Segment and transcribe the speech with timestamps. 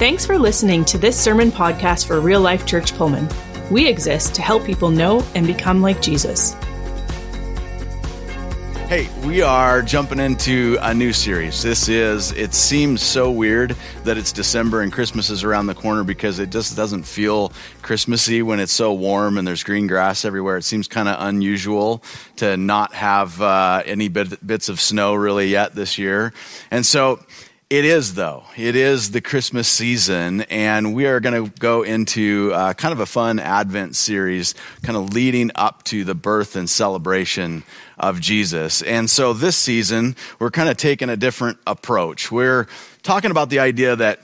[0.00, 3.28] Thanks for listening to this sermon podcast for Real Life Church Pullman.
[3.70, 6.54] We exist to help people know and become like Jesus.
[8.88, 11.62] Hey, we are jumping into a new series.
[11.62, 16.02] This is, it seems so weird that it's December and Christmas is around the corner
[16.02, 20.56] because it just doesn't feel Christmassy when it's so warm and there's green grass everywhere.
[20.56, 22.02] It seems kind of unusual
[22.36, 26.32] to not have uh, any bit, bits of snow really yet this year.
[26.70, 27.20] And so,
[27.70, 28.42] it is, though.
[28.56, 32.98] It is the Christmas season, and we are going to go into uh, kind of
[32.98, 37.62] a fun Advent series, kind of leading up to the birth and celebration
[37.96, 38.82] of Jesus.
[38.82, 42.32] And so this season, we're kind of taking a different approach.
[42.32, 42.66] We're
[43.04, 44.18] talking about the idea that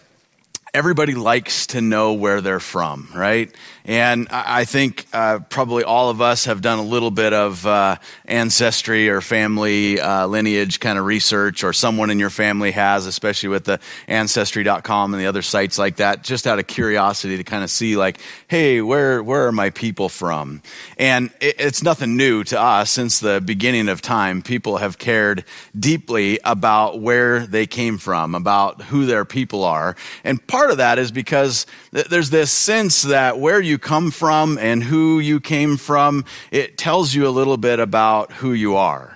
[0.74, 3.54] everybody likes to know where they're from, right?
[3.88, 7.96] And I think uh, probably all of us have done a little bit of uh,
[8.24, 13.48] ancestry or family uh, lineage kind of research, or someone in your family has, especially
[13.48, 13.78] with the
[14.08, 17.96] ancestry.com and the other sites like that, just out of curiosity to kind of see,
[17.96, 20.62] like, hey, where, where are my people from?
[20.98, 22.90] And it, it's nothing new to us.
[22.90, 25.44] Since the beginning of time, people have cared
[25.78, 29.94] deeply about where they came from, about who their people are.
[30.24, 34.58] And part of that is because th- there's this sense that where you come from
[34.58, 39.15] and who you came from, it tells you a little bit about who you are.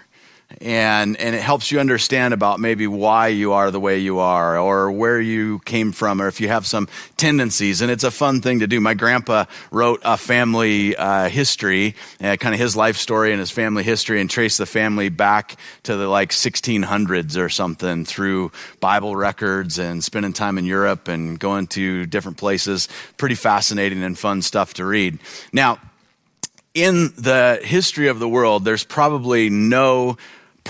[0.62, 4.58] And, and it helps you understand about maybe why you are the way you are
[4.58, 6.86] or where you came from or if you have some
[7.16, 7.80] tendencies.
[7.80, 8.78] And it's a fun thing to do.
[8.78, 13.50] My grandpa wrote a family uh, history, uh, kind of his life story and his
[13.50, 19.16] family history, and traced the family back to the like 1600s or something through Bible
[19.16, 22.86] records and spending time in Europe and going to different places.
[23.16, 25.20] Pretty fascinating and fun stuff to read.
[25.54, 25.78] Now,
[26.74, 30.16] in the history of the world, there's probably no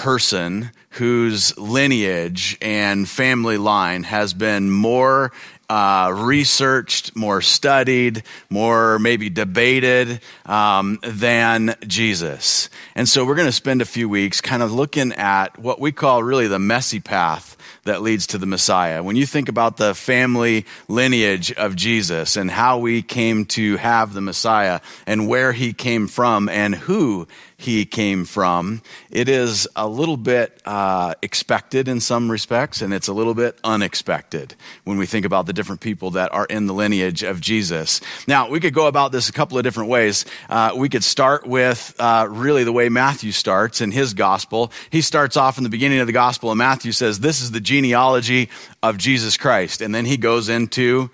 [0.01, 5.31] person whose lineage and family line has been more
[5.69, 12.71] uh, researched, more studied, more maybe debated um, than Jesus.
[12.95, 15.93] And so we're going to spend a few weeks kind of looking at what we
[15.93, 19.03] call really the messy path that leads to the Messiah.
[19.03, 24.15] When you think about the family lineage of Jesus and how we came to have
[24.15, 27.29] the Messiah and where he came from and who
[27.61, 33.09] he came from, it is a little bit uh, expected in some respects, and it's
[33.09, 34.55] a little bit unexpected
[34.85, 38.01] when we think about the different people that are in the lineage of Jesus.
[38.27, 40.25] Now, we could go about this a couple of different ways.
[40.49, 44.73] Uh, we could start with uh, really the way Matthew starts in his gospel.
[44.91, 47.61] He starts off in the beginning of the gospel, and Matthew says, This is the
[47.61, 48.49] genealogy
[48.83, 49.81] of Jesus Christ.
[49.81, 51.11] And then he goes into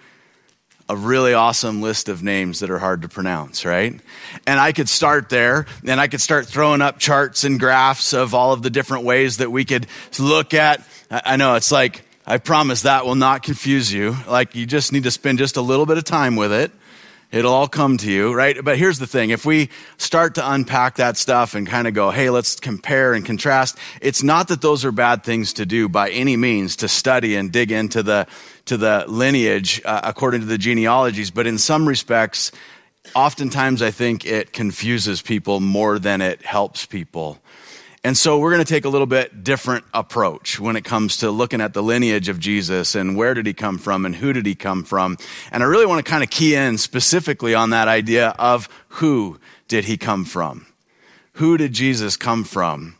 [0.88, 3.98] a really awesome list of names that are hard to pronounce, right?
[4.46, 8.34] And I could start there, and I could start throwing up charts and graphs of
[8.34, 9.86] all of the different ways that we could
[10.18, 10.86] look at.
[11.10, 14.16] I know it's like, I promise that will not confuse you.
[14.28, 16.72] Like, you just need to spend just a little bit of time with it.
[17.32, 18.56] It'll all come to you, right?
[18.64, 19.30] But here's the thing.
[19.30, 19.68] If we
[19.98, 24.22] start to unpack that stuff and kind of go, hey, let's compare and contrast, it's
[24.22, 27.72] not that those are bad things to do by any means to study and dig
[27.72, 28.28] into the,
[28.66, 32.52] to the lineage uh, according to the genealogies, but in some respects,
[33.14, 37.38] oftentimes I think it confuses people more than it helps people.
[38.06, 41.30] And so we're going to take a little bit different approach when it comes to
[41.32, 44.46] looking at the lineage of Jesus and where did he come from and who did
[44.46, 45.16] he come from.
[45.50, 49.40] And I really want to kind of key in specifically on that idea of who
[49.66, 50.66] did he come from?
[51.32, 52.95] Who did Jesus come from?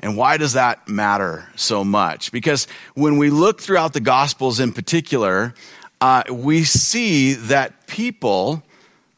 [0.00, 2.30] And why does that matter so much?
[2.30, 5.54] Because when we look throughout the Gospels in particular,
[6.00, 8.62] uh, we see that people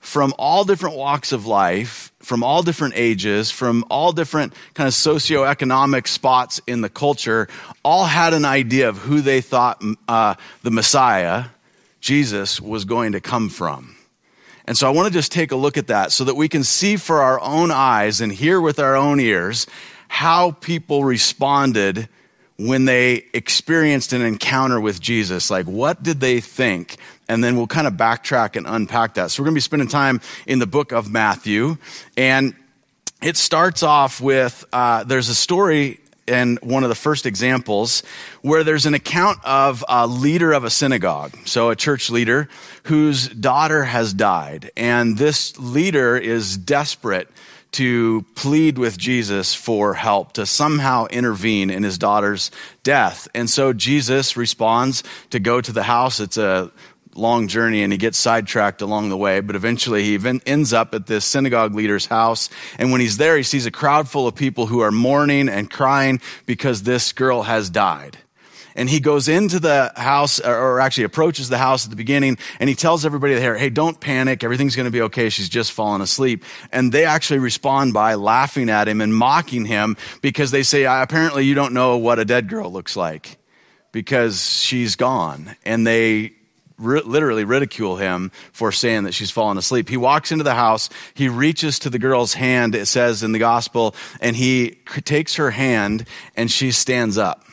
[0.00, 4.94] from all different walks of life, from all different ages, from all different kind of
[4.94, 7.48] socioeconomic spots in the culture,
[7.84, 11.44] all had an idea of who they thought uh, the Messiah,
[12.00, 13.94] Jesus, was going to come from.
[14.66, 16.64] And so I want to just take a look at that so that we can
[16.64, 19.66] see for our own eyes and hear with our own ears
[20.10, 22.09] how people responded
[22.59, 25.53] when they experienced an encounter with Jesus.
[25.53, 26.97] Like, what did they think?
[27.28, 29.30] And then we'll kind of backtrack and unpack that.
[29.30, 31.78] So, we're going to be spending time in the book of Matthew.
[32.16, 32.57] And
[33.22, 38.03] it starts off with uh, there's a story in one of the first examples
[38.42, 42.48] where there's an account of a leader of a synagogue, so a church leader
[42.84, 44.72] whose daughter has died.
[44.77, 47.28] And this leader is desperate
[47.72, 52.50] to plead with Jesus for help, to somehow intervene in his daughter's
[52.82, 53.28] death.
[53.34, 56.20] And so Jesus responds to go to the house.
[56.20, 56.70] It's a
[57.14, 60.94] long journey and he gets sidetracked along the way, but eventually he even ends up
[60.94, 62.48] at this synagogue leader's house.
[62.78, 65.70] And when he's there, he sees a crowd full of people who are mourning and
[65.70, 68.18] crying because this girl has died.
[68.74, 72.68] And he goes into the house, or actually approaches the house at the beginning, and
[72.68, 76.00] he tells everybody there, hey, don't panic, everything's going to be okay, she's just fallen
[76.00, 76.44] asleep.
[76.72, 81.44] And they actually respond by laughing at him and mocking him because they say, apparently
[81.44, 83.38] you don't know what a dead girl looks like
[83.92, 85.56] because she's gone.
[85.64, 86.32] And they
[86.78, 89.88] literally ridicule him for saying that she's fallen asleep.
[89.88, 93.38] He walks into the house, he reaches to the girl's hand, it says in the
[93.38, 96.06] gospel, and he takes her hand
[96.36, 97.44] and she stands up.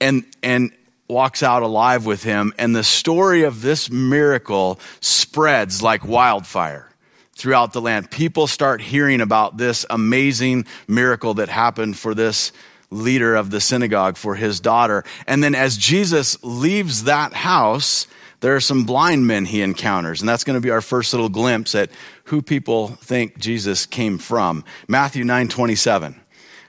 [0.00, 0.72] And, and
[1.08, 2.54] walks out alive with him.
[2.58, 6.88] And the story of this miracle spreads like wildfire
[7.34, 8.10] throughout the land.
[8.10, 12.52] People start hearing about this amazing miracle that happened for this
[12.90, 15.04] leader of the synagogue for his daughter.
[15.26, 18.06] And then as Jesus leaves that house,
[18.40, 20.20] there are some blind men he encounters.
[20.20, 21.90] And that's going to be our first little glimpse at
[22.24, 24.64] who people think Jesus came from.
[24.88, 26.20] Matthew 9 27.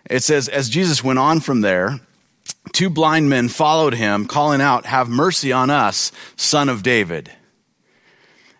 [0.10, 2.00] It says, As Jesus went on from there,
[2.72, 7.32] two blind men followed him, calling out, Have mercy on us, son of David.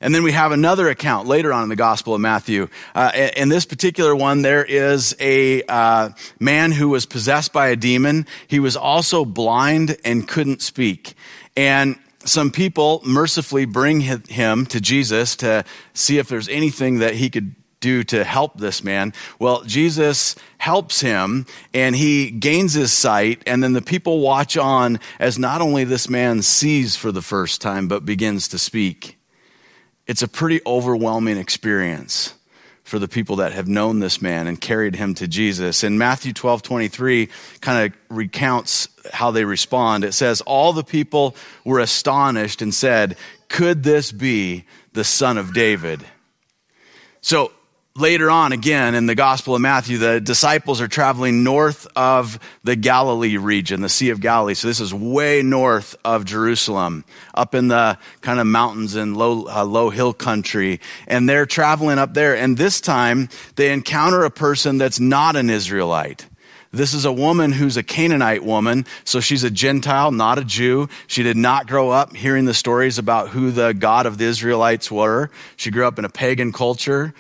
[0.02, 2.70] And then we have another account later on in the Gospel of Matthew.
[2.96, 6.10] Uh, in this particular one, there is a uh,
[6.40, 8.26] man who was possessed by a demon.
[8.48, 11.14] He was also blind and couldn't speak.
[11.56, 17.30] And some people mercifully bring him to Jesus to see if there's anything that he
[17.30, 19.14] could do to help this man?
[19.38, 25.00] Well, Jesus helps him and he gains his sight, and then the people watch on
[25.20, 29.18] as not only this man sees for the first time, but begins to speak
[30.12, 32.34] it's a pretty overwhelming experience
[32.84, 35.84] for the people that have known this man and carried him to Jesus.
[35.84, 37.30] And Matthew 12 23
[37.62, 40.04] kind of recounts how they respond.
[40.04, 43.16] It says, All the people were astonished and said,
[43.48, 46.04] Could this be the son of David?
[47.22, 47.54] So
[47.96, 52.76] later on, again, in the Gospel of Matthew, the disciples are traveling north of the
[52.76, 54.54] Galilee region, the Sea of Galilee.
[54.54, 57.04] So this is way north of Jerusalem,
[57.34, 60.80] up in the kind of mountains and low, uh, low hill country.
[61.08, 62.36] And they're traveling up there.
[62.36, 66.26] And this time, they encounter a person that's not an Israelite.
[66.74, 70.88] This is a woman who's a Canaanite woman, so she's a Gentile, not a Jew.
[71.08, 74.90] She did not grow up hearing the stories about who the God of the Israelites
[74.90, 75.30] were.
[75.58, 77.14] She grew up in a pagan culture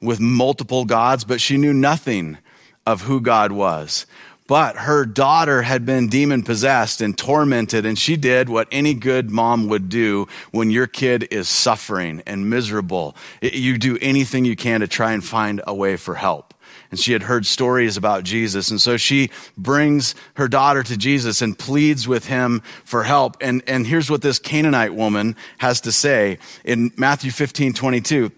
[0.00, 2.38] with multiple gods, but she knew nothing
[2.86, 4.06] of who God was.
[4.46, 9.30] But her daughter had been demon possessed and tormented, and she did what any good
[9.30, 13.16] mom would do when your kid is suffering and miserable.
[13.42, 16.54] You do anything you can to try and find a way for help.
[16.92, 18.70] And she had heard stories about Jesus.
[18.70, 23.36] And so she brings her daughter to Jesus and pleads with him for help.
[23.40, 28.30] And, and here's what this Canaanite woman has to say in Matthew 15 22.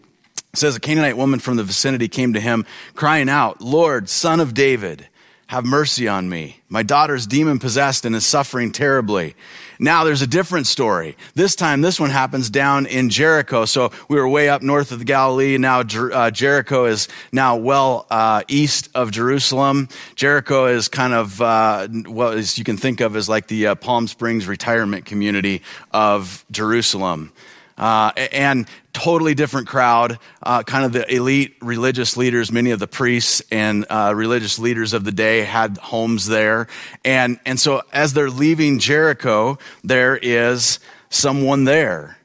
[0.58, 2.66] It says a Canaanite woman from the vicinity came to him,
[2.96, 5.06] crying out, Lord, son of David,
[5.46, 6.62] have mercy on me.
[6.68, 9.36] My daughter's demon possessed and is suffering terribly.
[9.78, 11.16] Now there's a different story.
[11.36, 13.66] This time, this one happens down in Jericho.
[13.66, 15.56] So we were way up north of the Galilee.
[15.58, 19.88] Now uh, Jericho is now well uh, east of Jerusalem.
[20.16, 24.08] Jericho is kind of uh, what you can think of as like the uh, Palm
[24.08, 25.62] Springs retirement community
[25.92, 27.32] of Jerusalem.
[27.78, 32.50] Uh, and totally different crowd, uh, kind of the elite religious leaders.
[32.50, 36.66] Many of the priests and uh, religious leaders of the day had homes there,
[37.04, 42.18] and and so as they're leaving Jericho, there is someone there.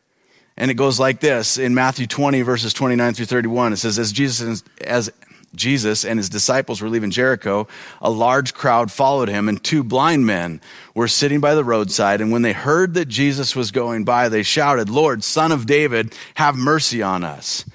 [0.55, 3.73] And it goes like this in Matthew 20, verses 29 through 31.
[3.73, 5.11] It says, As Jesus, as
[5.55, 7.67] Jesus and his disciples were leaving Jericho,
[8.01, 10.61] a large crowd followed him, and two blind men
[10.95, 12.21] were sitting by the roadside.
[12.21, 16.15] And when they heard that Jesus was going by, they shouted, Lord, son of David,
[16.35, 17.65] have mercy on us.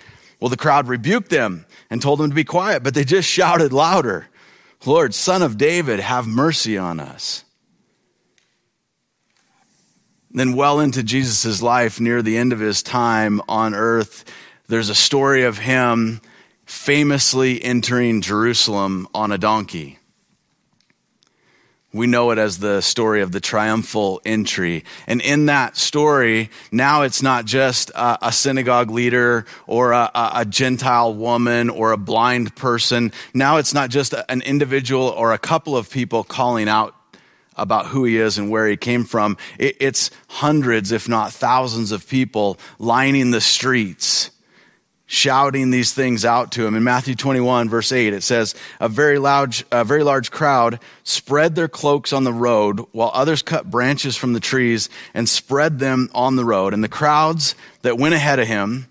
[0.41, 3.73] Well, the crowd rebuked them and told them to be quiet, but they just shouted
[3.73, 4.29] louder,
[4.85, 7.45] Lord, son of David, have mercy on us.
[10.31, 14.25] Then, well into Jesus' life, near the end of his time on earth,
[14.69, 16.21] there's a story of him
[16.69, 19.99] famously entering Jerusalem on a donkey.
[21.95, 24.85] We know it as the story of the triumphal entry.
[25.07, 30.45] And in that story, now it's not just a, a synagogue leader or a, a,
[30.45, 33.13] Gentile woman or a blind person.
[33.33, 36.95] Now it's not just an individual or a couple of people calling out
[37.57, 39.39] about who he is and where he came from.
[39.59, 44.33] It, it's hundreds, if not thousands of people lining the streets
[45.09, 46.77] shouting these things out to him.
[46.77, 51.55] In Matthew 21, verse 8, it says, A very large, a very large crowd spread
[51.55, 56.11] their cloaks on the road, while others cut branches from the trees and spread them
[56.15, 56.75] on the road.
[56.75, 58.87] And the crowds that went ahead of him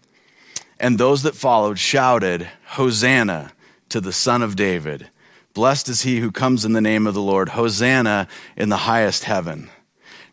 [0.79, 3.53] and those that followed shouted, Hosanna
[3.89, 5.09] to the Son of David.
[5.53, 7.50] Blessed is he who comes in the name of the Lord.
[7.50, 9.69] Hosanna in the highest heaven.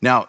[0.02, 0.28] Now,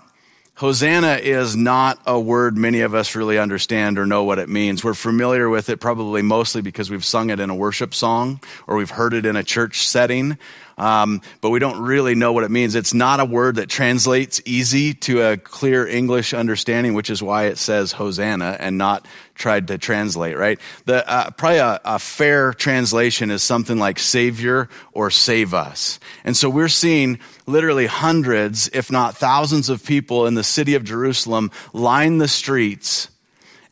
[0.58, 4.86] Hosanna is not a word many of us really understand or know what it means.
[4.86, 8.78] We're familiar with it probably mostly because we've sung it in a worship song or
[8.78, 10.38] we've heard it in a church setting
[10.78, 12.76] um, but we don't really know what it means.
[12.76, 17.46] It's not a word that translates easy to a clear English understanding, which is why
[17.46, 20.60] it says Hosanna and not tried to translate, right?
[20.86, 26.00] The, uh, probably a, a fair translation is something like Savior or Save Us.
[26.24, 30.84] And so we're seeing literally hundreds, if not thousands of people in the city of
[30.84, 33.10] Jerusalem line the streets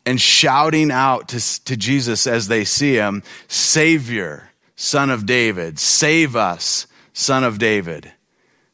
[0.05, 6.35] and shouting out to, to Jesus as they see him, Savior, Son of David, save
[6.35, 8.11] us, son of David.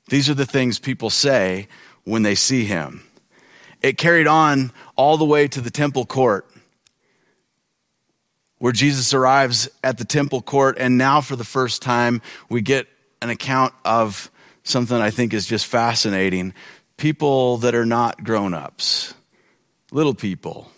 [0.08, 1.68] These are the things people say
[2.04, 3.04] when they see him.
[3.82, 6.50] It carried on all the way to the temple court,
[8.58, 12.88] where Jesus arrives at the temple court, and now for the first time, we get
[13.22, 14.32] an account of
[14.70, 16.54] something I think is just fascinating
[16.98, 19.14] people that are not grown ups,
[19.92, 20.72] little people,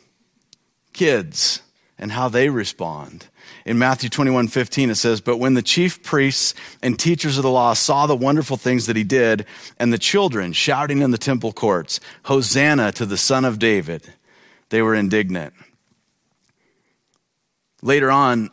[0.93, 1.62] kids,
[1.98, 3.27] and how they respond
[3.65, 7.51] in Matthew 21 15, it says, But when the chief priests and teachers of the
[7.51, 9.45] law saw the wonderful things that he did,
[9.77, 14.13] and the children shouting in the temple courts, Hosanna to the Son of David,
[14.69, 15.53] they were indignant.
[17.81, 18.50] Later on,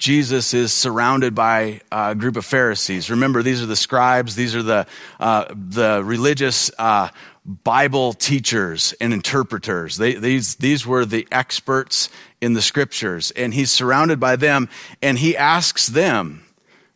[0.00, 3.10] Jesus is surrounded by a group of Pharisees.
[3.10, 4.86] Remember, these are the scribes, these are the,
[5.20, 7.10] uh, the religious uh,
[7.44, 9.98] Bible teachers and interpreters.
[9.98, 12.08] They, these, these were the experts
[12.40, 13.30] in the scriptures.
[13.32, 14.70] And he's surrounded by them,
[15.02, 16.46] and he asks them,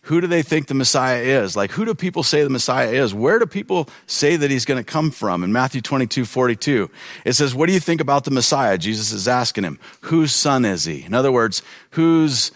[0.04, 1.56] who do they think the Messiah is?
[1.56, 3.12] Like, who do people say the Messiah is?
[3.12, 5.44] Where do people say that he's going to come from?
[5.44, 6.90] In Matthew 22, 42,
[7.24, 8.76] it says, What do you think about the Messiah?
[8.76, 11.04] Jesus is asking him, Whose son is he?
[11.04, 12.52] In other words, whose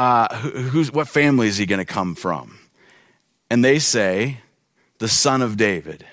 [0.00, 2.58] uh, who's, what family is he going to come from?
[3.50, 4.38] And they say,
[4.96, 6.06] the son of David.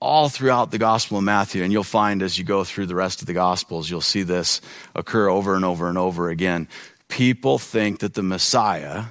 [0.00, 3.20] All throughout the Gospel of Matthew, and you'll find as you go through the rest
[3.20, 4.62] of the Gospels, you'll see this
[4.94, 6.68] occur over and over and over again.
[7.08, 9.04] People think that the Messiah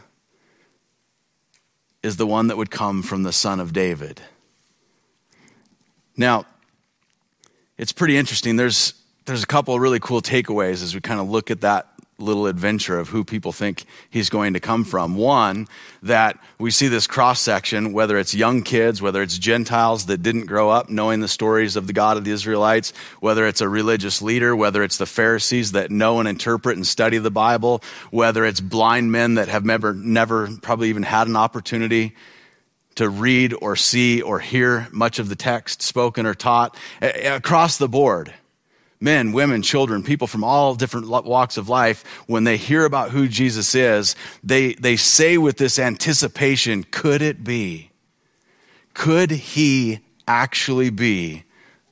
[2.02, 4.20] is the one that would come from the son of David.
[6.18, 6.46] Now,
[7.78, 8.56] it's pretty interesting.
[8.56, 8.99] There's
[9.30, 12.48] there's a couple of really cool takeaways as we kind of look at that little
[12.48, 15.16] adventure of who people think he's going to come from.
[15.16, 15.68] One,
[16.04, 20.48] that we see this cross section, whether it's young kids, whether it's Gentiles that didn't
[20.48, 24.22] grow up knowing the stories of the God of the Israelites, whether it's a religious
[24.22, 28.60] leader, whether it's the Pharisees that know and interpret and study the Bible, whether it's
[28.60, 32.16] blind men that have never, never probably even had an opportunity
[32.96, 37.88] to read or see or hear much of the text spoken or taught across the
[37.88, 38.34] board
[39.02, 43.28] men, women, children, people from all different walks of life, when they hear about who
[43.28, 47.92] Jesus is, they, they say with this anticipation, could it be?
[48.94, 51.44] Could he actually be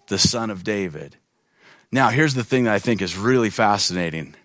[0.07, 1.15] the son of David?
[1.91, 4.35] Now, here's the thing that I think is really fascinating.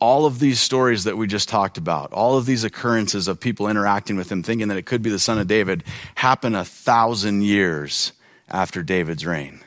[0.00, 3.68] All of these stories that we just talked about, all of these occurrences of people
[3.68, 7.42] interacting with him, thinking that it could be the son of David, happen a thousand
[7.42, 8.12] years
[8.48, 9.60] after David's reign.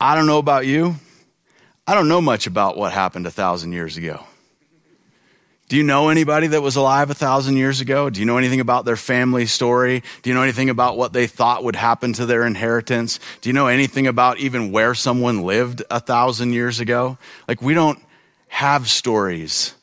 [0.00, 0.96] I don't know about you.
[1.86, 4.24] I don't know much about what happened a thousand years ago.
[5.68, 8.08] Do you know anybody that was alive a thousand years ago?
[8.10, 10.02] Do you know anything about their family story?
[10.22, 13.20] Do you know anything about what they thought would happen to their inheritance?
[13.40, 17.18] Do you know anything about even where someone lived a thousand years ago?
[17.46, 18.00] Like, we don't
[18.48, 19.74] have stories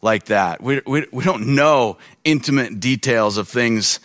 [0.00, 0.62] like that.
[0.62, 4.00] We, we, we don't know intimate details of things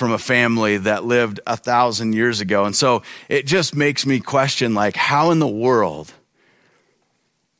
[0.00, 2.64] from a family that lived a thousand years ago.
[2.64, 6.10] And so it just makes me question like, how in the world,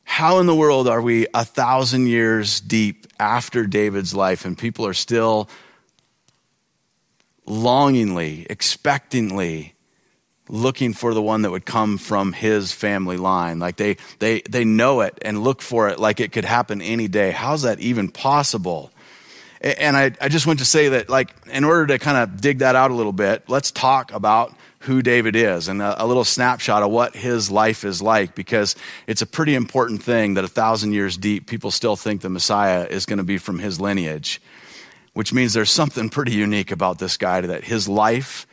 [0.03, 4.87] how in the world are we a thousand years deep after David's life and people
[4.87, 5.49] are still
[7.45, 9.75] longingly, expectantly
[10.49, 13.59] looking for the one that would come from his family line.
[13.59, 17.07] Like they, they, they know it and look for it like it could happen any
[17.07, 17.29] day.
[17.29, 18.90] How's that even possible?
[19.61, 22.59] And I, I just want to say that, like, in order to kind of dig
[22.59, 26.23] that out a little bit, let's talk about who David is and a, a, little
[26.23, 28.75] snapshot of what his life is like because
[29.05, 32.87] it's a pretty important thing that a thousand years deep, people still think the Messiah
[32.89, 34.41] is going to be from his lineage,
[35.13, 38.47] which means there's something pretty unique about this guy that his life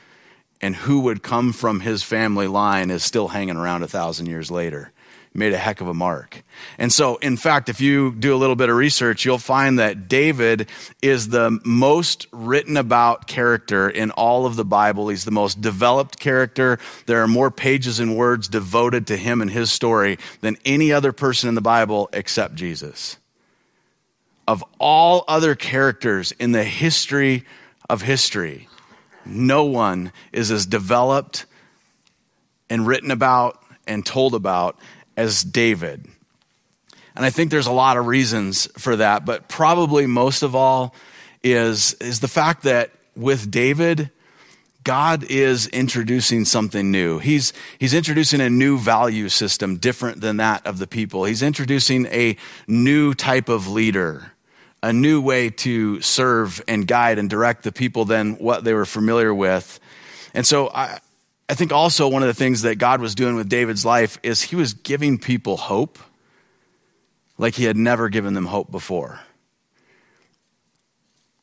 [0.60, 4.50] and who would come from his family line is still hanging around a thousand years
[4.50, 4.92] later
[5.34, 6.42] made a heck of a mark.
[6.78, 10.08] And so, in fact, if you do a little bit of research, you'll find that
[10.08, 10.68] David
[11.00, 15.08] is the most written about character in all of the Bible.
[15.08, 16.78] He's the most developed character.
[17.06, 21.12] There are more pages and words devoted to him and his story than any other
[21.12, 23.18] person in the Bible except Jesus.
[24.48, 27.44] of all other characters in the history
[27.90, 28.66] of history,
[29.26, 31.44] no one is as developed
[32.70, 34.78] and written about and told about
[35.18, 36.06] as David.
[37.16, 40.94] And I think there's a lot of reasons for that, but probably most of all
[41.42, 44.10] is, is the fact that with David,
[44.84, 47.18] God is introducing something new.
[47.18, 51.24] He's, he's introducing a new value system different than that of the people.
[51.24, 52.36] He's introducing a
[52.68, 54.30] new type of leader,
[54.84, 58.86] a new way to serve and guide and direct the people than what they were
[58.86, 59.80] familiar with.
[60.32, 61.00] And so I,
[61.48, 64.42] I think also one of the things that God was doing with David's life is
[64.42, 65.98] he was giving people hope
[67.38, 69.20] like he had never given them hope before.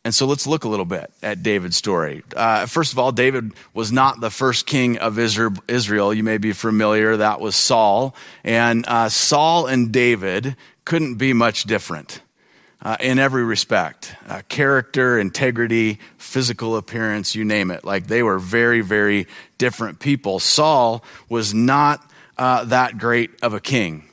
[0.03, 2.23] And so let's look a little bit at David's story.
[2.35, 6.13] Uh, first of all, David was not the first king of Israel.
[6.13, 7.17] You may be familiar.
[7.17, 8.15] That was Saul.
[8.43, 12.21] And uh, Saul and David couldn't be much different
[12.85, 17.83] uh, in every respect uh, character, integrity, physical appearance, you name it.
[17.83, 19.27] Like they were very, very
[19.57, 20.39] different people.
[20.39, 24.07] Saul was not uh, that great of a king.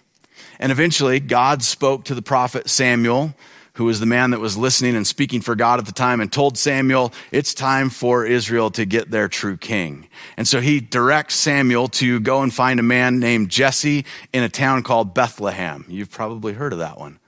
[0.59, 3.35] And eventually, God spoke to the prophet Samuel
[3.75, 6.31] who was the man that was listening and speaking for God at the time, and
[6.31, 10.09] told Samuel, It's time for Israel to get their true king.
[10.37, 14.49] And so he directs Samuel to go and find a man named Jesse in a
[14.49, 15.87] town called Bethlehem.
[15.88, 17.19] You've probably heard of that one,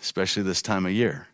[0.00, 1.28] especially this time of year.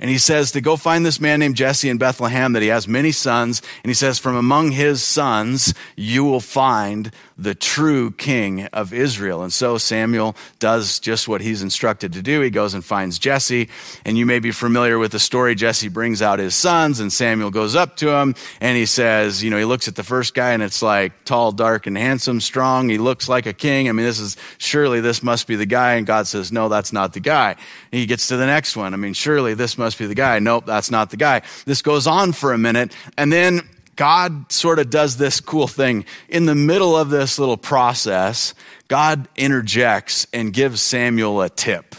[0.00, 2.86] And he says to go find this man named Jesse in Bethlehem, that he has
[2.86, 3.62] many sons.
[3.82, 9.42] And he says, From among his sons, you will find the true king of Israel.
[9.42, 12.40] And so Samuel does just what he's instructed to do.
[12.40, 13.68] He goes and finds Jesse.
[14.04, 15.54] And you may be familiar with the story.
[15.54, 19.50] Jesse brings out his sons, and Samuel goes up to him and he says, You
[19.50, 22.88] know, he looks at the first guy and it's like tall, dark, and handsome, strong.
[22.88, 23.88] He looks like a king.
[23.88, 25.94] I mean, this is surely this must be the guy.
[25.94, 27.52] And God says, No, that's not the guy.
[27.92, 28.94] And he gets to the next one.
[28.94, 30.38] I mean, surely this must be the guy.
[30.38, 31.42] Nope, that's not the guy.
[31.64, 32.94] This goes on for a minute.
[33.16, 36.04] And then God sort of does this cool thing.
[36.28, 38.54] In the middle of this little process,
[38.88, 41.94] God interjects and gives Samuel a tip,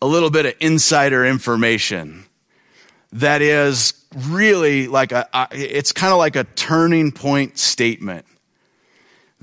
[0.00, 2.24] a little bit of insider information
[3.12, 8.26] that is really like a, it's kind of like a turning point statement.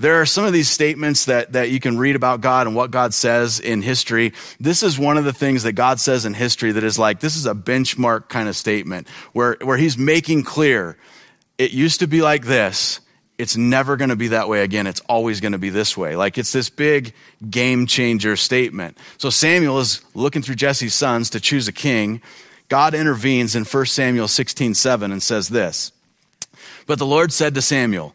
[0.00, 2.90] There are some of these statements that, that you can read about God and what
[2.90, 4.32] God says in history.
[4.58, 7.36] This is one of the things that God says in history that is like, this
[7.36, 10.96] is a benchmark kind of statement where, where he's making clear
[11.58, 13.00] it used to be like this.
[13.36, 14.86] It's never going to be that way again.
[14.86, 16.16] It's always going to be this way.
[16.16, 17.12] Like it's this big
[17.50, 18.96] game changer statement.
[19.18, 22.22] So Samuel is looking through Jesse's sons to choose a king.
[22.70, 25.92] God intervenes in 1 Samuel 16 7 and says this.
[26.86, 28.14] But the Lord said to Samuel,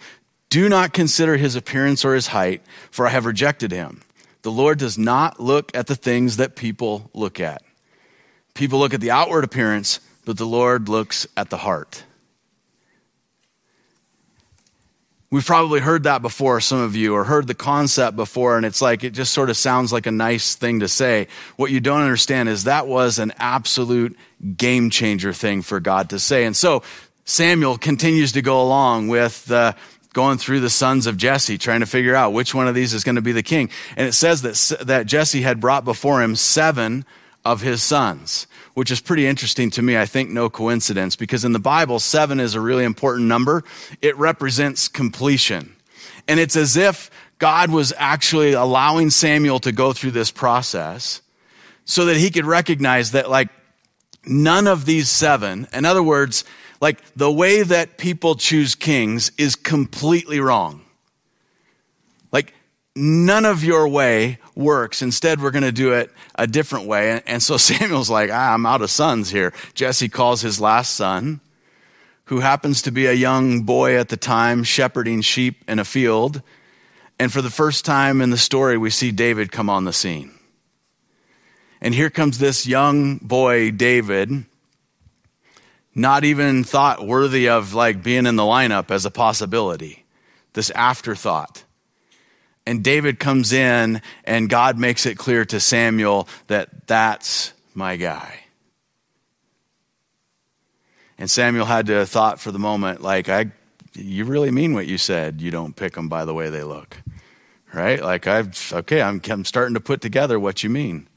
[0.56, 4.02] Do not consider his appearance or his height, for I have rejected him.
[4.44, 7.62] The Lord does not look at the things that people look at.
[8.54, 12.06] People look at the outward appearance, but the Lord looks at the heart.
[15.30, 18.82] We've probably heard that before, some of you, or heard the concept before, and it's
[18.82, 21.28] like it just sort of sounds like a nice thing to say.
[21.58, 24.18] What you don't understand is that was an absolute
[24.56, 26.46] game changer thing for God to say.
[26.46, 26.82] And so
[27.26, 29.74] Samuel continues to go along with uh,
[30.16, 33.04] going through the sons of Jesse, trying to figure out which one of these is
[33.04, 33.70] going to be the king.
[33.96, 37.06] And it says that, that Jesse had brought before him seven
[37.46, 39.98] of his sons which is pretty interesting to me.
[39.98, 43.64] I think no coincidence because in the Bible, seven is a really important number.
[44.02, 45.76] It represents completion.
[46.28, 51.22] And it's as if God was actually allowing Samuel to go through this process
[51.86, 53.50] so that he could recognize that, like,
[54.26, 56.44] none of these seven, in other words,
[56.82, 60.82] like the way that people choose kings is completely wrong.
[62.32, 62.54] Like,
[62.96, 65.02] none of your way works.
[65.02, 67.22] Instead, we're going to do it a different way.
[67.26, 69.54] And so Samuel's like, ah, I'm out of sons here.
[69.74, 71.42] Jesse calls his last son,
[72.26, 76.42] who happens to be a young boy at the time, shepherding sheep in a field.
[77.20, 80.32] And for the first time in the story, we see David come on the scene.
[81.82, 84.46] And here comes this young boy, David,
[85.96, 90.06] not even thought worthy of like being in the lineup as a possibility,
[90.54, 91.64] this afterthought.
[92.68, 98.40] And David comes in, and God makes it clear to Samuel that that's my guy.
[101.18, 103.52] And Samuel had to thought for the moment, like, I,
[103.94, 105.42] you really mean what you said.
[105.42, 106.98] You don't pick them by the way they look.
[107.72, 108.02] Right?
[108.02, 111.08] Like, I've, okay, I'm, I'm starting to put together what you mean.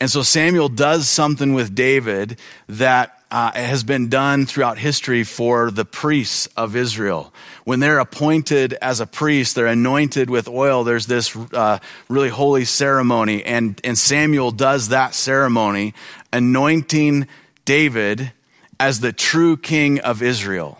[0.00, 5.70] And so Samuel does something with David that uh, has been done throughout history for
[5.70, 7.32] the priests of Israel.
[7.64, 10.84] When they're appointed as a priest, they're anointed with oil.
[10.84, 15.94] There's this uh, really holy ceremony, and, and Samuel does that ceremony,
[16.32, 17.28] anointing
[17.64, 18.32] David
[18.78, 20.78] as the true king of Israel.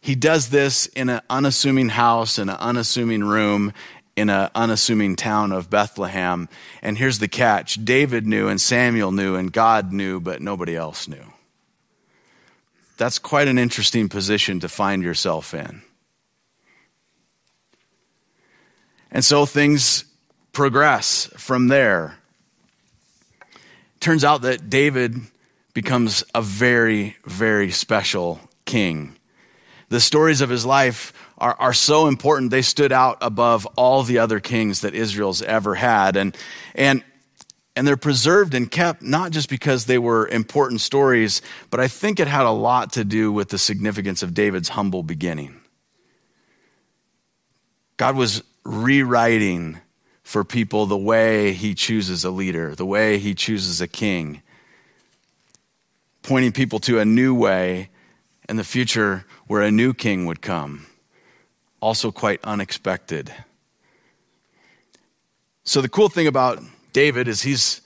[0.00, 3.72] He does this in an unassuming house, in an unassuming room,
[4.18, 6.48] in an unassuming town of Bethlehem.
[6.82, 11.08] And here's the catch David knew, and Samuel knew, and God knew, but nobody else
[11.08, 11.32] knew.
[12.96, 15.82] That's quite an interesting position to find yourself in.
[19.10, 20.04] And so things
[20.52, 22.18] progress from there.
[24.00, 25.16] Turns out that David
[25.74, 29.16] becomes a very, very special king.
[29.88, 34.18] The stories of his life are, are so important, they stood out above all the
[34.18, 36.16] other kings that Israel's ever had.
[36.16, 36.36] And,
[36.74, 37.02] and,
[37.76, 42.18] and they're preserved and kept not just because they were important stories, but I think
[42.18, 45.60] it had a lot to do with the significance of David's humble beginning.
[47.96, 49.78] God was rewriting
[50.24, 54.42] for people the way he chooses a leader, the way he chooses a king,
[56.22, 57.90] pointing people to a new way
[58.48, 60.87] in the future where a new king would come
[61.80, 63.32] also quite unexpected.
[65.64, 66.62] So the cool thing about
[66.92, 67.82] David is he's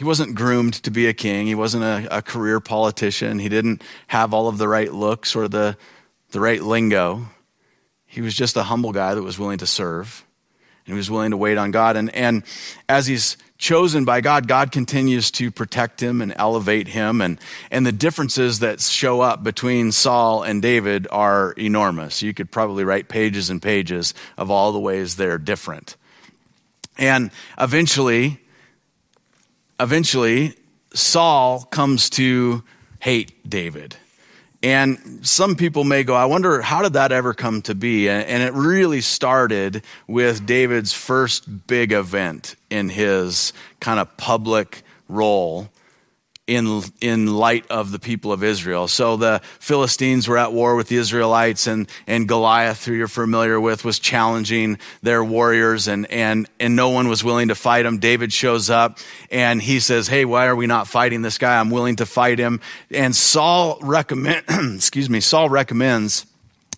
[0.00, 1.46] he wasn't groomed to be a king.
[1.46, 3.38] He wasn't a, a, career politician.
[3.38, 5.76] He didn't have all of the right looks or the,
[6.30, 7.26] the right lingo.
[8.06, 10.24] He was just a humble guy that was willing to serve
[10.86, 11.96] and he was willing to wait on God.
[11.96, 12.44] And, and
[12.88, 17.20] as he's chosen by God, God continues to protect him and elevate him.
[17.20, 17.38] And,
[17.70, 22.22] and the differences that show up between Saul and David are enormous.
[22.22, 25.96] You could probably write pages and pages of all the ways they're different.
[26.96, 28.40] And eventually,
[29.78, 30.54] eventually,
[30.94, 32.64] Saul comes to
[32.98, 33.96] hate David.
[34.62, 38.10] And some people may go, I wonder, how did that ever come to be?
[38.10, 45.70] And it really started with David's first big event in his kind of public role
[46.46, 48.88] in, in light of the people of Israel.
[48.88, 53.60] So the Philistines were at war with the Israelites, and, and Goliath, who you're familiar
[53.60, 57.98] with, was challenging their warriors, and, and, and no one was willing to fight him.
[57.98, 58.98] David shows up,
[59.30, 61.58] and he says, Hey, why are we not fighting this guy?
[61.58, 62.60] I'm willing to fight him.
[62.90, 66.26] And Saul recommend, excuse me, Saul recommends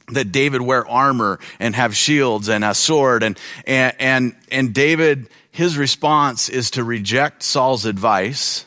[0.08, 5.28] that David wear armor and have shields and a sword, and, and, and, and David,
[5.50, 8.66] his response is to reject Saul's advice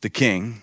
[0.00, 0.62] the king,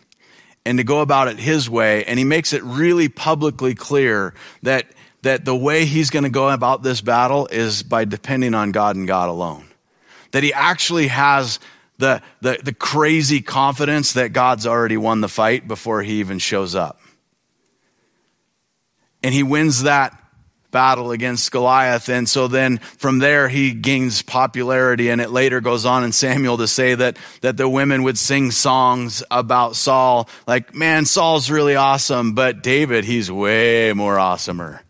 [0.65, 2.06] and to go about it his way.
[2.06, 4.86] And he makes it really publicly clear that,
[5.24, 8.96] that the way he's going to go about this battle is by depending on God
[8.96, 9.65] and God alone.
[10.32, 11.60] That he actually has
[11.98, 16.76] the, the, the crazy confidence that God's already won the fight before he even shows
[16.76, 17.00] up.
[19.22, 20.17] And he wins that
[20.74, 22.10] battle against Goliath.
[22.10, 25.10] And so then from there, he gains popularity.
[25.10, 28.52] And it later goes on in Samuel to say that, that the women would sing
[28.52, 34.82] songs about Saul, like, man, Saul's really awesome, but David, he's way more awesomer.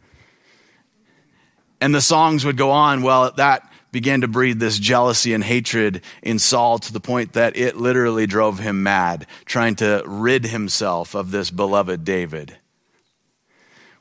[1.79, 3.03] And the songs would go on.
[3.03, 7.55] Well, that began to breed this jealousy and hatred in Saul to the point that
[7.55, 12.57] it literally drove him mad, trying to rid himself of this beloved David.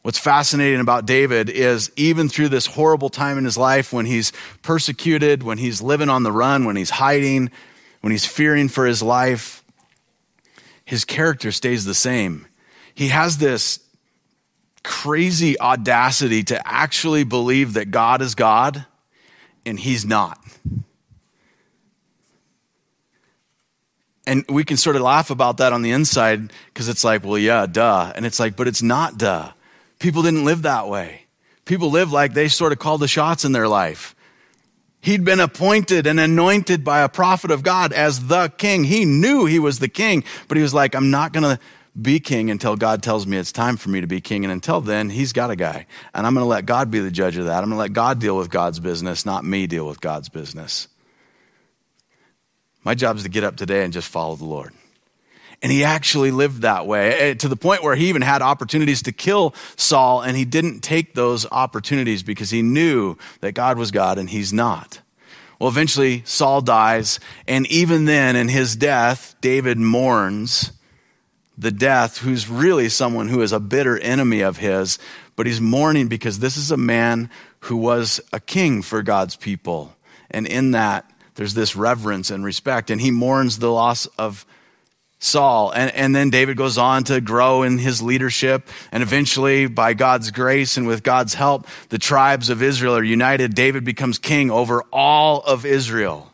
[0.02, 4.32] What's fascinating about David is even through this horrible time in his life when he's
[4.62, 7.50] persecuted, when he's living on the run, when he's hiding,
[8.00, 9.62] when he's fearing for his life,
[10.84, 12.46] his character stays the same.
[12.94, 13.78] He has this
[14.82, 18.84] crazy audacity to actually believe that God is God
[19.64, 20.38] and he's not.
[24.26, 27.38] And we can sort of laugh about that on the inside because it's like, well,
[27.38, 28.12] yeah, duh.
[28.14, 29.52] And it's like, but it's not duh.
[30.02, 31.26] People didn't live that way.
[31.64, 34.16] People lived like they sort of called the shots in their life.
[35.00, 38.82] He'd been appointed and anointed by a prophet of God as the king.
[38.82, 41.62] He knew he was the king, but he was like, I'm not going to
[42.00, 44.44] be king until God tells me it's time for me to be king.
[44.44, 45.86] And until then, he's got a guy.
[46.12, 47.62] And I'm going to let God be the judge of that.
[47.62, 50.88] I'm going to let God deal with God's business, not me deal with God's business.
[52.82, 54.74] My job is to get up today and just follow the Lord.
[55.62, 59.02] And he actually lived that way eh, to the point where he even had opportunities
[59.02, 63.92] to kill Saul, and he didn't take those opportunities because he knew that God was
[63.92, 65.00] God and he's not.
[65.60, 70.72] Well, eventually, Saul dies, and even then, in his death, David mourns
[71.56, 74.98] the death, who's really someone who is a bitter enemy of his,
[75.36, 79.94] but he's mourning because this is a man who was a king for God's people.
[80.32, 84.44] And in that, there's this reverence and respect, and he mourns the loss of
[85.22, 85.70] Saul.
[85.70, 88.68] And, and then David goes on to grow in his leadership.
[88.90, 93.54] And eventually, by God's grace and with God's help, the tribes of Israel are united.
[93.54, 96.28] David becomes king over all of Israel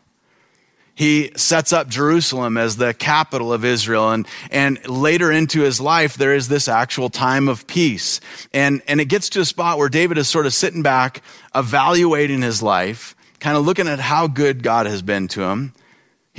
[0.99, 4.11] he sets up Jerusalem as the capital of Israel.
[4.11, 8.19] And, and later into his life, there is this actual time of peace.
[8.53, 11.21] And, and it gets to a spot where David is sort of sitting back,
[11.55, 15.71] evaluating his life, kind of looking at how good God has been to him.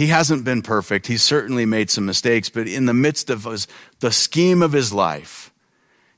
[0.00, 1.08] He hasn't been perfect.
[1.08, 4.94] He's certainly made some mistakes, but in the midst of his, the scheme of his
[4.94, 5.52] life,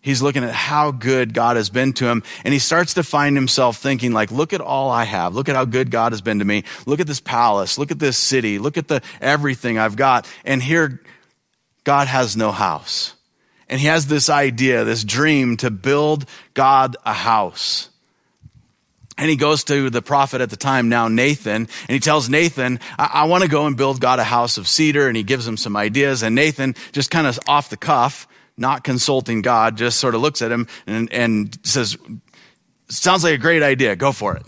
[0.00, 2.22] He's looking at how good God has been to him.
[2.44, 5.34] And he starts to find himself thinking like, look at all I have.
[5.34, 6.62] Look at how good God has been to me.
[6.86, 7.76] Look at this palace.
[7.76, 8.60] Look at this city.
[8.60, 10.28] Look at the everything I've got.
[10.44, 11.00] And here,
[11.82, 13.14] God has no house.
[13.68, 17.88] And he has this idea, this dream to build God a house.
[19.18, 22.80] And he goes to the prophet at the time, now Nathan, and he tells Nathan,
[22.98, 25.06] I, I want to go and build God a house of cedar.
[25.06, 26.22] And he gives him some ideas.
[26.22, 30.40] And Nathan, just kind of off the cuff, not consulting God, just sort of looks
[30.42, 31.96] at him and, and says,
[32.88, 33.96] Sounds like a great idea.
[33.96, 34.44] Go for it.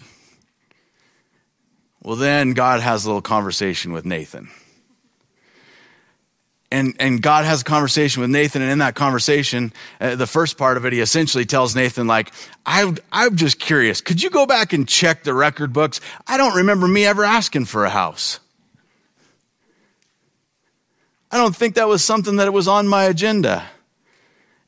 [2.03, 4.51] Well, then God has a little conversation with Nathan.
[6.75, 10.59] And, and God has a conversation with Nathan, and in that conversation, uh, the first
[10.59, 12.33] part of it, he essentially tells Nathan, like,
[12.67, 16.01] I, I'm just curious, could you go back and check the record books?
[16.27, 18.41] I don't remember me ever asking for a house.
[21.31, 23.65] I don't think that was something that was on my agenda.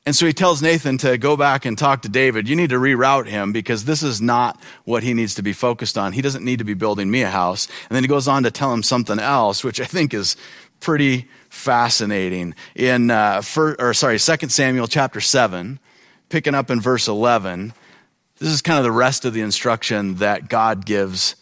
[0.07, 2.49] And so he tells Nathan to go back and talk to David.
[2.49, 5.99] You need to reroute him because this is not what he needs to be focused
[5.99, 6.12] on.
[6.12, 7.66] He doesn't need to be building me a house.
[7.90, 10.37] And then he goes on to tell him something else, which I think is
[10.79, 12.55] pretty fascinating.
[12.75, 15.81] In, uh, for, or sorry, Second Samuel chapter 7,
[16.29, 17.73] picking up in verse 11,
[18.38, 21.37] this is kind of the rest of the instruction that God gives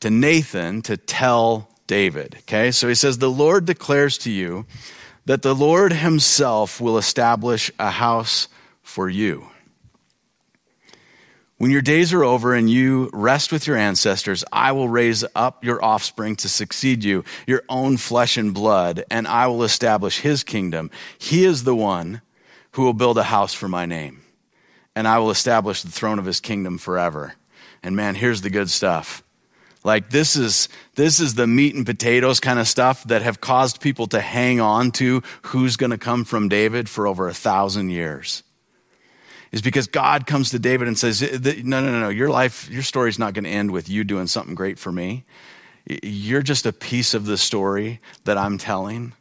[0.00, 2.36] to Nathan to tell David.
[2.40, 4.66] Okay, so he says, The Lord declares to you,
[5.26, 8.48] that the Lord Himself will establish a house
[8.82, 9.46] for you.
[11.64, 15.64] When your days are over and you rest with your ancestors, I will raise up
[15.64, 20.44] your offspring to succeed you, your own flesh and blood, and I will establish his
[20.44, 20.90] kingdom.
[21.16, 22.20] He is the one
[22.72, 24.20] who will build a house for my name,
[24.94, 27.32] and I will establish the throne of his kingdom forever.
[27.82, 29.22] And man, here's the good stuff.
[29.84, 33.80] Like this is this is the meat and potatoes kind of stuff that have caused
[33.80, 37.88] people to hang on to who's going to come from David for over a thousand
[37.88, 38.42] years.
[39.54, 42.08] Is because God comes to David and says, "No, no, no, no.
[42.08, 45.24] Your life, your story's not going to end with you doing something great for me.
[45.86, 49.12] You're just a piece of the story that I'm telling."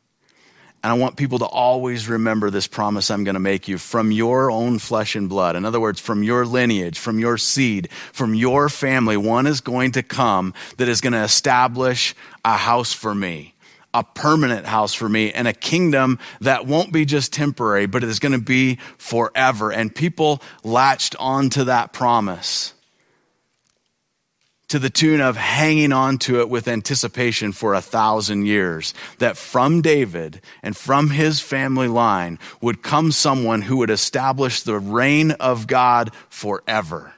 [0.82, 4.12] And I want people to always remember this promise I'm going to make you from
[4.12, 5.56] your own flesh and blood.
[5.56, 9.16] In other words, from your lineage, from your seed, from your family.
[9.16, 13.54] One is going to come that is going to establish a house for me,
[13.94, 18.10] a permanent house for me, and a kingdom that won't be just temporary, but it
[18.10, 19.72] is going to be forever.
[19.72, 22.74] And people latched onto that promise
[24.74, 28.96] to the tune of hanging on to it with anticipation for a thousand years.
[29.20, 34.80] That from David and from his family line would come someone who would establish the
[34.80, 37.14] reign of God forever.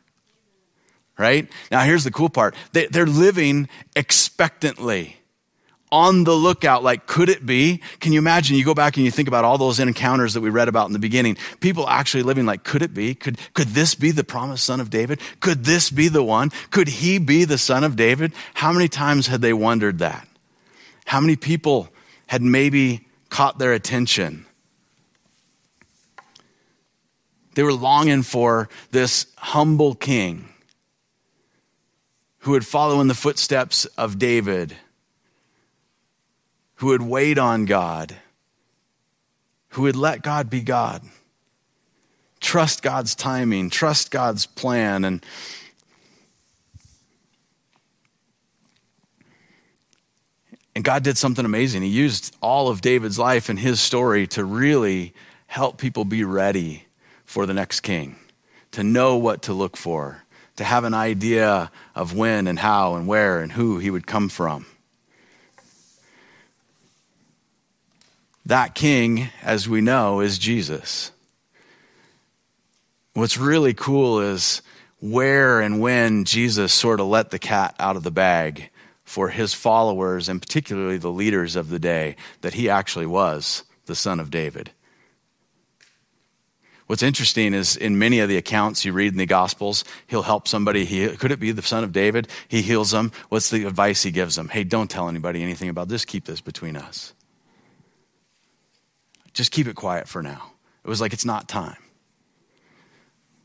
[1.18, 1.50] Right?
[1.72, 5.16] Now, here's the cool part they, are living expectantly
[5.96, 7.82] on the lookout like could it be?
[8.02, 10.50] Can you imagine you go back and you think about all those encounters that we
[10.50, 11.38] read about in the beginning.
[11.62, 13.16] People actually living like could it be?
[13.16, 15.22] Could could this be the promised son of david?
[15.40, 16.52] Could this be the one?
[16.70, 18.34] Could he be the son of david?
[18.56, 20.28] How many times had they wondered that?
[21.06, 21.88] How many people
[22.28, 24.46] had maybe caught their attention?
[27.54, 30.50] They were longing for this humble king
[32.40, 34.76] who would follow in the footsteps of david
[36.76, 38.16] who would wait on God,
[39.70, 41.02] who would let God be God,
[42.40, 45.26] trust God's timing, trust God's plan, and
[50.76, 51.84] And God did something amazing.
[51.84, 55.14] He used all of David's life and his story to really
[55.48, 56.86] help people be ready
[57.24, 58.18] for the next king,
[58.72, 60.24] to know what to look for,
[60.58, 64.28] to have an idea of when and how and where and who he would come
[64.28, 64.66] from.
[68.46, 71.12] That king, as we know, is Jesus.
[73.14, 74.62] What's really cool is
[75.00, 78.70] where and when Jesus sort of let the cat out of the bag
[79.04, 83.96] for his followers and particularly the leaders of the day that he actually was the
[83.96, 84.72] son of David.
[86.88, 90.48] What's interesting is in many of the accounts you read in the Gospels, he'll help
[90.48, 90.86] somebody.
[90.86, 92.28] He, could it be the son of David?
[92.48, 93.12] He heals them.
[93.30, 94.50] What's the advice he gives them?
[94.50, 96.06] Hey, don't tell anybody anything about this.
[96.06, 97.14] Keep this between us.
[99.36, 100.52] Just keep it quiet for now.
[100.84, 101.78] It was like, it's not time.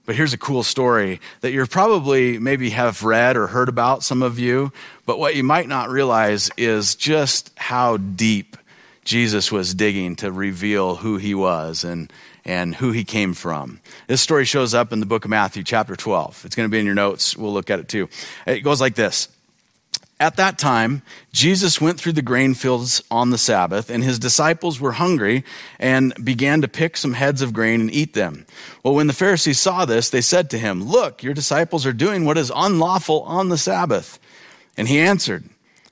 [0.07, 4.23] But here's a cool story that you're probably maybe have read or heard about, some
[4.23, 4.73] of you.
[5.05, 8.57] But what you might not realize is just how deep
[9.05, 12.13] Jesus was digging to reveal who he was and,
[12.45, 13.81] and who he came from.
[14.07, 16.45] This story shows up in the book of Matthew, chapter 12.
[16.45, 17.37] It's going to be in your notes.
[17.37, 18.09] We'll look at it too.
[18.47, 19.29] It goes like this.
[20.21, 21.01] At that time,
[21.33, 25.45] Jesus went through the grain fields on the Sabbath, and his disciples were hungry
[25.79, 28.45] and began to pick some heads of grain and eat them.
[28.85, 32.27] Well, when the Pharisees saw this, they said to him, Look, your disciples are doing
[32.27, 34.19] what is unlawful on the Sabbath.
[34.77, 35.49] And he answered,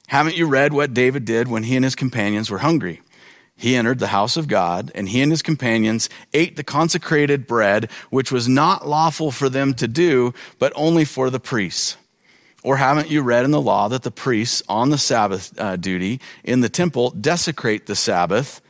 [0.08, 3.00] Haven't you read what David did when he and his companions were hungry?
[3.56, 7.90] He entered the house of God, and he and his companions ate the consecrated bread,
[8.10, 11.96] which was not lawful for them to do, but only for the priests.
[12.62, 16.20] Or haven't you read in the law that the priests on the Sabbath uh, duty
[16.42, 18.60] in the temple desecrate the Sabbath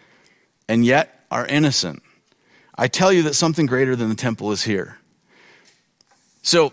[0.69, 2.03] and yet are innocent?
[2.77, 4.99] I tell you that something greater than the temple is here.
[6.43, 6.73] So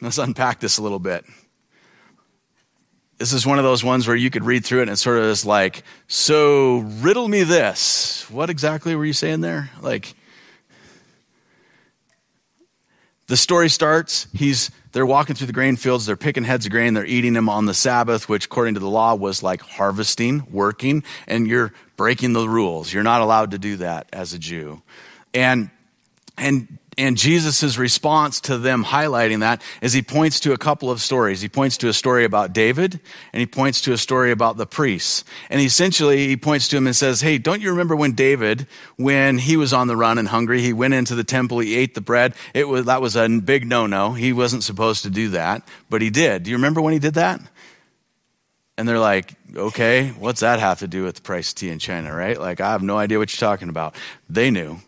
[0.00, 1.24] let's unpack this a little bit.
[3.18, 5.24] This is one of those ones where you could read through it and sort of
[5.24, 8.30] is like, so riddle me this.
[8.30, 9.70] What exactly were you saying there?
[9.80, 10.14] Like,
[13.26, 16.94] the story starts, he's they're walking through the grain fields, they're picking heads of grain,
[16.94, 21.04] they're eating them on the Sabbath, which according to the law was like harvesting, working,
[21.26, 22.92] and you're breaking the rules.
[22.92, 24.82] You're not allowed to do that as a Jew.
[25.34, 25.70] And
[26.38, 31.02] and and Jesus' response to them highlighting that is he points to a couple of
[31.02, 31.42] stories.
[31.42, 33.00] He points to a story about David
[33.34, 35.22] and he points to a story about the priests.
[35.50, 39.36] And essentially he points to him and says, Hey, don't you remember when David, when
[39.36, 42.00] he was on the run and hungry, he went into the temple, he ate the
[42.00, 42.34] bread.
[42.54, 44.12] It was, that was a big no-no.
[44.12, 46.44] He wasn't supposed to do that, but he did.
[46.44, 47.40] Do you remember when he did that?
[48.78, 51.78] And they're like, okay, what's that have to do with the price of tea in
[51.78, 52.38] China, right?
[52.38, 53.94] Like, I have no idea what you're talking about.
[54.28, 54.80] They knew.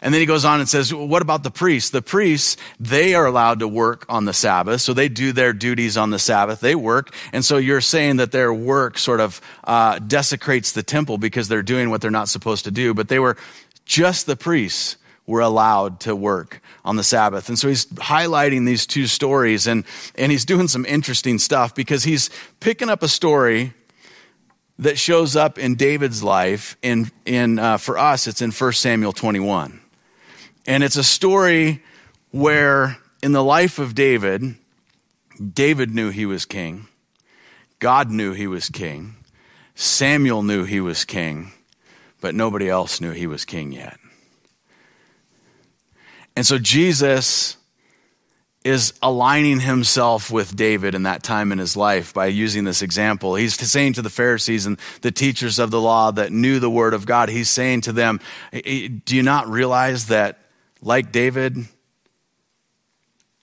[0.00, 1.90] And then he goes on and says, well, What about the priests?
[1.90, 5.96] The priests, they are allowed to work on the Sabbath, so they do their duties
[5.96, 6.60] on the Sabbath.
[6.60, 7.14] They work.
[7.32, 11.62] And so you're saying that their work sort of uh, desecrates the temple because they're
[11.62, 12.94] doing what they're not supposed to do.
[12.94, 13.36] But they were
[13.84, 17.48] just the priests were allowed to work on the Sabbath.
[17.50, 19.84] And so he's highlighting these two stories and,
[20.14, 22.30] and he's doing some interesting stuff because he's
[22.60, 23.74] picking up a story
[24.78, 26.78] that shows up in David's life.
[26.80, 29.80] In, in, uh, for us, it's in 1 Samuel 21.
[30.68, 31.82] And it's a story
[32.30, 34.54] where in the life of David,
[35.54, 36.88] David knew he was king.
[37.78, 39.16] God knew he was king.
[39.74, 41.52] Samuel knew he was king,
[42.20, 43.98] but nobody else knew he was king yet.
[46.36, 47.56] And so Jesus
[48.62, 53.36] is aligning himself with David in that time in his life by using this example.
[53.36, 56.92] He's saying to the Pharisees and the teachers of the law that knew the word
[56.92, 58.20] of God, he's saying to them,
[58.52, 60.40] Do you not realize that
[60.82, 61.56] like David,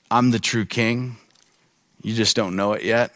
[0.09, 1.17] I'm the true king.
[2.01, 3.11] You just don't know it yet.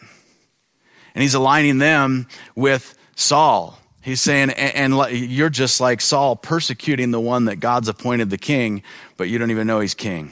[1.16, 3.80] And he's aligning them with Saul.
[4.02, 8.84] He's saying, and, you're just like Saul, persecuting the one that God's appointed the king,
[9.18, 10.32] but you don't even know he's king.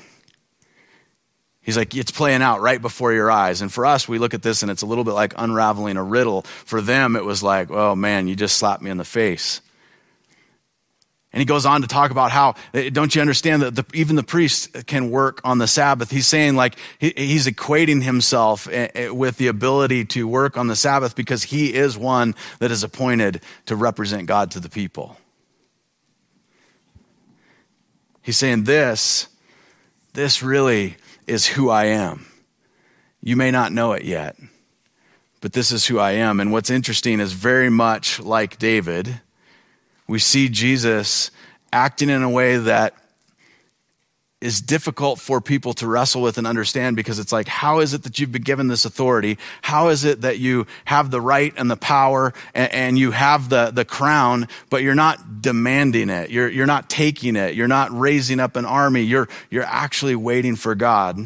[1.62, 3.62] He's like, it's playing out right before your eyes.
[3.62, 6.04] And for us, we look at this and it's a little bit like unraveling a
[6.04, 6.44] riddle.
[6.44, 9.60] For them, it was like, oh man, you just slapped me in the face.
[11.38, 14.16] And he goes on to talk about how, eh, don't you understand that the, even
[14.16, 16.10] the priest can work on the Sabbath?
[16.10, 20.66] He's saying, like, he, he's equating himself eh, eh, with the ability to work on
[20.66, 25.16] the Sabbath because he is one that is appointed to represent God to the people.
[28.24, 29.28] He's saying, this,
[30.14, 30.98] this really
[31.28, 32.26] is who I am.
[33.22, 34.38] You may not know it yet,
[35.42, 36.40] but this is who I am.
[36.40, 39.22] And what's interesting is very much like David
[40.08, 41.32] we see Jesus
[41.72, 42.96] acting in a way that
[44.40, 48.04] is difficult for people to wrestle with and understand because it's like, how is it
[48.04, 49.38] that you've been given this authority?
[49.64, 53.50] How is it that you have the right and the power and, and, you have
[53.50, 56.30] the, the crown, but you're not demanding it?
[56.30, 57.56] You're, you're not taking it.
[57.56, 59.02] You're not raising up an army.
[59.02, 61.18] You're, you're actually waiting for God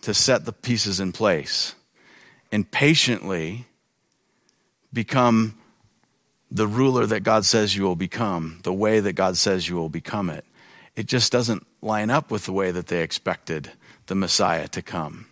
[0.00, 1.76] to set the pieces in place
[2.50, 3.66] and patiently
[4.92, 5.54] become
[6.52, 9.88] the ruler that God says you will become, the way that God says you will
[9.88, 10.44] become it.
[10.94, 13.72] It just doesn't line up with the way that they expected
[14.06, 15.26] the Messiah to come.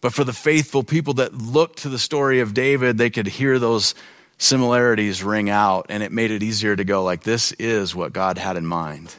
[0.00, 3.60] But for the faithful people that looked to the story of David, they could hear
[3.60, 3.94] those
[4.38, 8.38] similarities ring out, and it made it easier to go, like, this is what God
[8.38, 9.14] had in mind.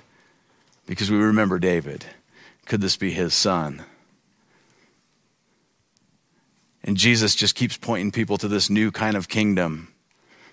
[0.86, 2.06] Because we remember David.
[2.66, 3.86] Could this be his son?
[6.84, 9.88] And Jesus just keeps pointing people to this new kind of kingdom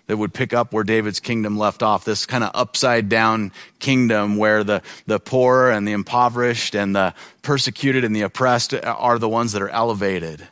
[0.08, 2.04] that would pick up where David's kingdom left off.
[2.04, 7.14] This kind of upside down kingdom where the, the poor and the impoverished and the
[7.42, 10.48] persecuted and the oppressed are the ones that are elevated.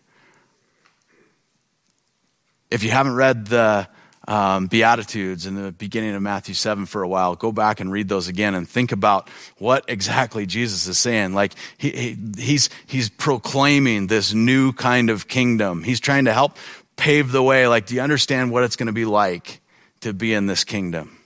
[2.70, 3.88] If you haven't read the
[4.28, 8.08] um, Beatitudes in the beginning of Matthew 7 for a while, go back and read
[8.08, 11.32] those again and think about what exactly Jesus is saying.
[11.32, 15.82] Like, he, he, he's, he's proclaiming this new kind of kingdom.
[15.82, 16.58] He's trying to help
[16.96, 17.68] pave the way.
[17.68, 19.60] Like, do you understand what it's going to be like
[20.00, 21.18] to be in this kingdom?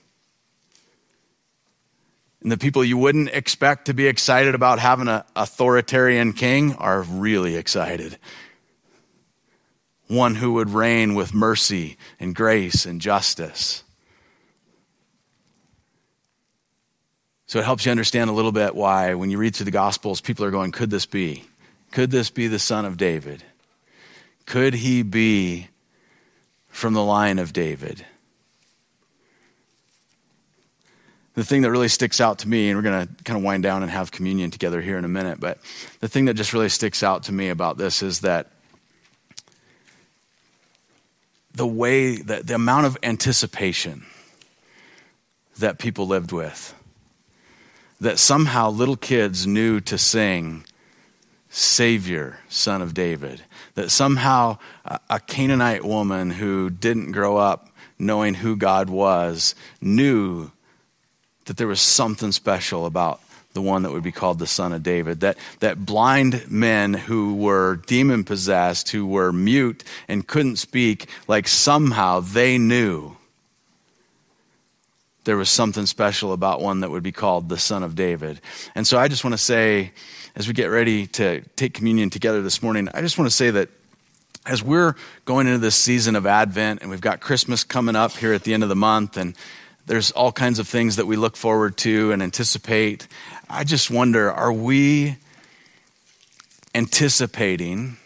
[2.41, 7.01] And the people you wouldn't expect to be excited about having an authoritarian king are
[7.03, 8.17] really excited.
[10.07, 13.83] One who would reign with mercy and grace and justice.
[17.45, 20.21] So it helps you understand a little bit why, when you read through the Gospels,
[20.21, 21.43] people are going, Could this be?
[21.91, 23.43] Could this be the son of David?
[24.51, 25.69] Could he be
[26.67, 28.05] from the line of David?
[31.35, 33.63] The thing that really sticks out to me, and we're going to kind of wind
[33.63, 35.59] down and have communion together here in a minute, but
[36.01, 38.51] the thing that just really sticks out to me about this is that
[41.53, 44.05] the way that the amount of anticipation
[45.59, 46.75] that people lived with,
[48.01, 50.65] that somehow little kids knew to sing
[51.49, 53.43] Savior, Son of David.
[53.75, 54.57] That somehow
[55.09, 60.51] a Canaanite woman who didn't grow up knowing who God was knew
[61.45, 63.21] that there was something special about
[63.53, 65.19] the one that would be called the Son of David.
[65.19, 71.47] That, that blind men who were demon possessed, who were mute and couldn't speak, like
[71.47, 73.17] somehow they knew
[75.23, 78.41] there was something special about one that would be called the Son of David.
[78.73, 79.91] And so I just want to say,
[80.35, 83.51] as we get ready to take communion together this morning, I just want to say
[83.51, 83.69] that
[84.45, 84.95] as we're
[85.25, 88.53] going into this season of Advent and we've got Christmas coming up here at the
[88.53, 89.35] end of the month and
[89.85, 93.07] there's all kinds of things that we look forward to and anticipate.
[93.49, 95.17] I just wonder are we
[96.73, 97.97] anticipating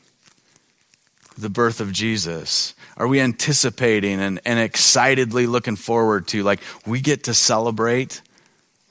[1.38, 2.74] the birth of Jesus?
[2.98, 8.22] Are we anticipating and, and excitedly looking forward to, like, we get to celebrate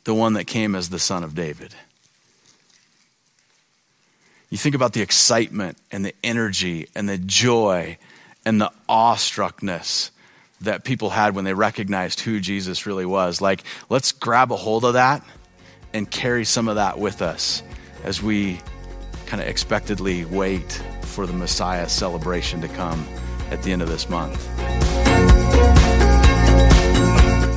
[0.04, 1.74] the one that came as the Son of David?
[4.50, 7.98] You think about the excitement and the energy and the joy
[8.44, 10.10] and the awestruckness
[10.60, 13.40] that people had when they recognized who Jesus really was.
[13.40, 15.24] Like, let's grab a hold of that
[15.94, 17.62] and carry some of that with us
[18.04, 18.60] as we
[19.26, 23.06] kind of expectedly wait for the Messiah celebration to come
[23.50, 24.40] at the end of this month.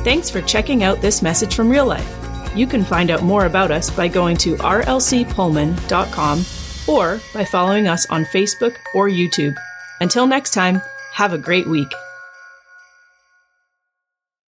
[0.04, 2.14] Thanks for checking out this message from real life.
[2.56, 6.44] You can find out more about us by going to rlcpullman.com
[6.88, 9.54] or by following us on Facebook or YouTube.
[10.00, 10.80] Until next time,
[11.12, 11.92] have a great week.